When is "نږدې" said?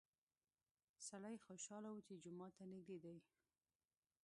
2.71-2.97